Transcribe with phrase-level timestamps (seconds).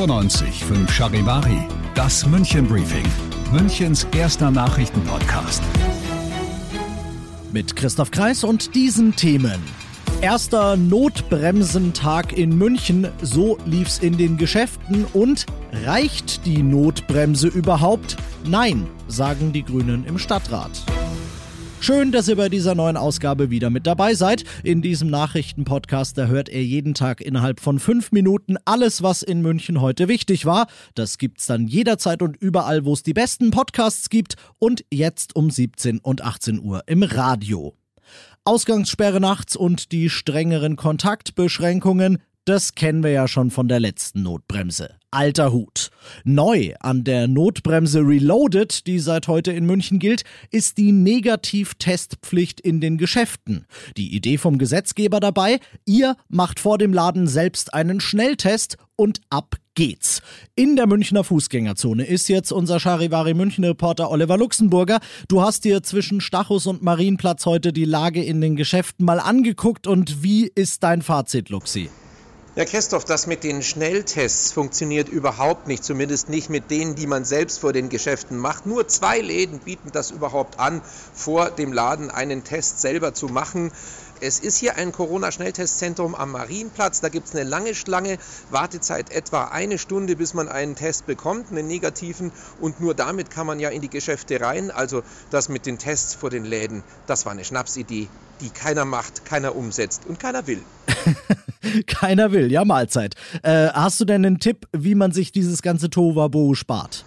[0.00, 3.04] 95 5 Charivari, das München Briefing,
[3.52, 5.62] Münchens erster Nachrichtenpodcast.
[7.52, 9.60] Mit Christoph Kreis und diesen Themen.
[10.22, 15.44] Erster Notbremsentag in München, so lief's in den Geschäften und
[15.84, 18.16] reicht die Notbremse überhaupt?
[18.46, 20.70] Nein, sagen die Grünen im Stadtrat.
[21.82, 24.44] Schön, dass ihr bei dieser neuen Ausgabe wieder mit dabei seid.
[24.62, 29.40] In diesem Nachrichtenpodcast, da hört ihr jeden Tag innerhalb von fünf Minuten alles, was in
[29.40, 30.66] München heute wichtig war.
[30.94, 35.48] Das gibt's dann jederzeit und überall, wo es die besten Podcasts gibt und jetzt um
[35.48, 37.74] 17 und 18 Uhr im Radio.
[38.44, 44.96] Ausgangssperre nachts und die strengeren Kontaktbeschränkungen, das kennen wir ja schon von der letzten Notbremse.
[45.10, 45.90] Alter Hut.
[46.24, 52.80] Neu an der Notbremse Reloaded, die seit heute in München gilt, ist die Negativtestpflicht in
[52.80, 53.66] den Geschäften.
[53.96, 59.56] Die Idee vom Gesetzgeber dabei, ihr macht vor dem Laden selbst einen Schnelltest und ab
[59.74, 60.22] geht's.
[60.54, 65.00] In der Münchner Fußgängerzone ist jetzt unser Charivari München Reporter Oliver Luxemburger.
[65.28, 69.86] Du hast dir zwischen Stachus und Marienplatz heute die Lage in den Geschäften mal angeguckt
[69.86, 71.88] und wie ist dein Fazit, Luxi?
[72.56, 77.24] Ja, Christoph, das mit den Schnelltests funktioniert überhaupt nicht, zumindest nicht mit denen, die man
[77.24, 78.66] selbst vor den Geschäften macht.
[78.66, 80.82] Nur zwei Läden bieten das überhaupt an,
[81.14, 83.70] vor dem Laden einen Test selber zu machen.
[84.20, 87.00] Es ist hier ein Corona-Schnelltestzentrum am Marienplatz.
[87.00, 88.18] Da gibt es eine lange Schlange,
[88.50, 92.32] Wartezeit etwa eine Stunde, bis man einen Test bekommt, einen negativen.
[92.60, 94.72] Und nur damit kann man ja in die Geschäfte rein.
[94.72, 98.08] Also das mit den Tests vor den Läden, das war eine Schnapsidee,
[98.40, 100.62] die keiner macht, keiner umsetzt und keiner will.
[101.86, 103.14] Keiner will, ja, Mahlzeit.
[103.42, 107.04] Äh, hast du denn einen Tipp, wie man sich dieses ganze Tovabo spart?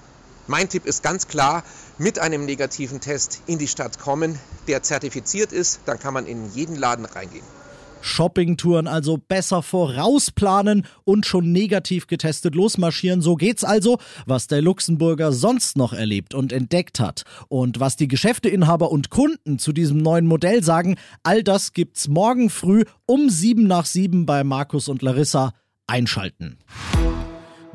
[0.47, 1.63] Mein Tipp ist ganz klar,
[1.97, 4.37] mit einem negativen Test in die Stadt kommen,
[4.67, 7.45] der zertifiziert ist, dann kann man in jeden Laden reingehen.
[8.03, 13.21] Shoppingtouren also besser vorausplanen und schon negativ getestet losmarschieren.
[13.21, 17.23] So geht's also, was der Luxemburger sonst noch erlebt und entdeckt hat.
[17.47, 22.49] Und was die Geschäfteinhaber und Kunden zu diesem neuen Modell sagen, all das gibt's morgen
[22.49, 25.53] früh um sieben nach sieben bei Markus und Larissa.
[25.87, 26.57] Einschalten.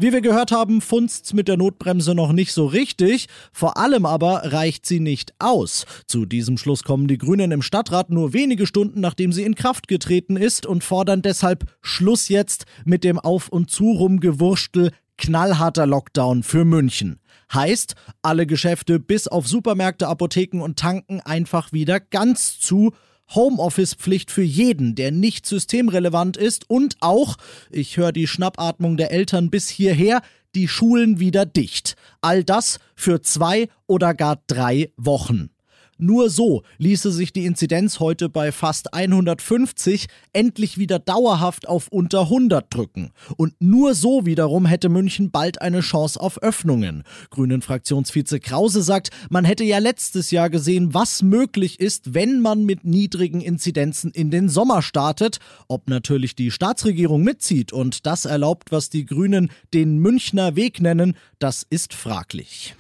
[0.00, 3.26] Wie wir gehört haben, funzt's mit der Notbremse noch nicht so richtig.
[3.52, 5.86] Vor allem aber reicht sie nicht aus.
[6.06, 9.88] Zu diesem Schluss kommen die Grünen im Stadtrat nur wenige Stunden nachdem sie in Kraft
[9.88, 16.44] getreten ist und fordern deshalb Schluss jetzt mit dem Auf und Zu rumgewurstel knallharter Lockdown
[16.44, 17.18] für München.
[17.52, 22.92] Heißt, alle Geschäfte bis auf Supermärkte, Apotheken und Tanken einfach wieder ganz zu
[23.34, 27.36] Homeoffice-Pflicht für jeden, der nicht systemrelevant ist und auch,
[27.70, 30.22] ich höre die Schnappatmung der Eltern bis hierher,
[30.54, 31.96] die Schulen wieder dicht.
[32.20, 35.50] All das für zwei oder gar drei Wochen.
[35.98, 42.22] Nur so ließe sich die Inzidenz heute bei fast 150 endlich wieder dauerhaft auf unter
[42.22, 43.10] 100 drücken.
[43.36, 47.02] Und nur so wiederum hätte München bald eine Chance auf Öffnungen.
[47.30, 52.64] Grünen Fraktionsvize Krause sagt, man hätte ja letztes Jahr gesehen, was möglich ist, wenn man
[52.64, 55.38] mit niedrigen Inzidenzen in den Sommer startet.
[55.66, 61.16] Ob natürlich die Staatsregierung mitzieht und das erlaubt, was die Grünen den Münchner Weg nennen,
[61.40, 62.76] das ist fraglich.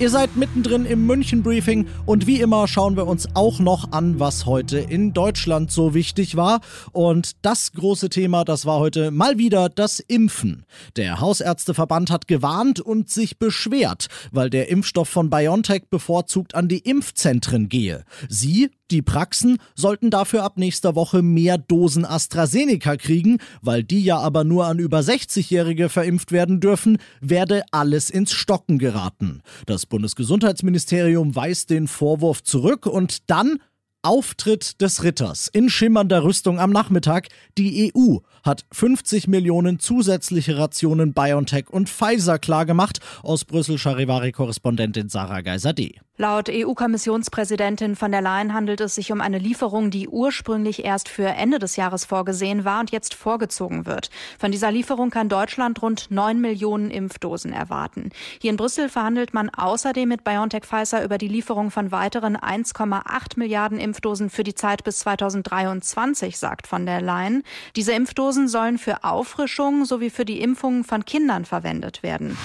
[0.00, 4.44] Ihr seid mittendrin im München-Briefing und wie immer schauen wir uns auch noch an, was
[4.44, 6.60] heute in Deutschland so wichtig war.
[6.90, 10.66] Und das große Thema, das war heute mal wieder das Impfen.
[10.96, 16.80] Der Hausärzteverband hat gewarnt und sich beschwert, weil der Impfstoff von BioNTech bevorzugt an die
[16.80, 18.04] Impfzentren gehe.
[18.28, 24.18] Sie, die Praxen sollten dafür ab nächster Woche mehr Dosen AstraZeneca kriegen, weil die ja
[24.18, 29.42] aber nur an über 60-Jährige verimpft werden dürfen, werde alles ins Stocken geraten.
[29.66, 33.58] Das Bundesgesundheitsministerium weist den Vorwurf zurück und dann
[34.02, 37.28] Auftritt des Ritters in schimmernder Rüstung am Nachmittag.
[37.58, 43.00] Die EU hat 50 Millionen zusätzliche Rationen BioNTech und Pfizer klargemacht.
[43.22, 45.98] Aus Brüssel Charivari-Korrespondentin Sarah Geiser-D.
[46.16, 51.26] Laut EU-Kommissionspräsidentin von der Leyen handelt es sich um eine Lieferung, die ursprünglich erst für
[51.26, 54.10] Ende des Jahres vorgesehen war und jetzt vorgezogen wird.
[54.38, 58.10] Von dieser Lieferung kann Deutschland rund 9 Millionen Impfdosen erwarten.
[58.40, 63.36] Hier in Brüssel verhandelt man außerdem mit BioNTech Pfizer über die Lieferung von weiteren 1,8
[63.36, 67.42] Milliarden Impfdosen für die Zeit bis 2023, sagt von der Leyen.
[67.74, 72.36] Diese Impfdosen sollen für Auffrischung sowie für die Impfungen von Kindern verwendet werden.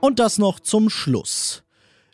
[0.00, 1.64] Und das noch zum Schluss.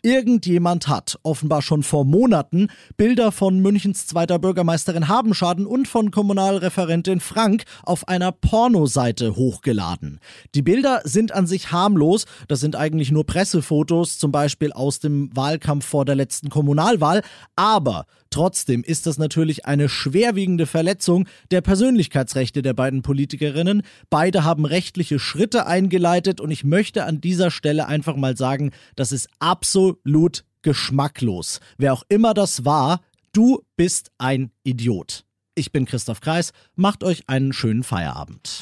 [0.03, 7.19] Irgendjemand hat, offenbar schon vor Monaten, Bilder von Münchens zweiter Bürgermeisterin Habenschaden und von Kommunalreferentin
[7.19, 10.19] Frank auf einer Pornoseite hochgeladen.
[10.55, 15.29] Die Bilder sind an sich harmlos, das sind eigentlich nur Pressefotos, zum Beispiel aus dem
[15.35, 17.21] Wahlkampf vor der letzten Kommunalwahl,
[17.55, 23.83] aber Trotzdem ist das natürlich eine schwerwiegende Verletzung der Persönlichkeitsrechte der beiden Politikerinnen.
[24.09, 29.11] Beide haben rechtliche Schritte eingeleitet und ich möchte an dieser Stelle einfach mal sagen, das
[29.11, 31.59] ist absolut geschmacklos.
[31.77, 33.01] Wer auch immer das war,
[33.33, 35.25] du bist ein Idiot.
[35.53, 38.61] Ich bin Christoph Kreis, macht euch einen schönen Feierabend.